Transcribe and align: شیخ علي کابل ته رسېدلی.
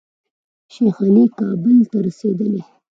شیخ 0.73 0.97
علي 1.07 1.25
کابل 1.37 1.75
ته 1.89 1.97
رسېدلی. 2.05 2.61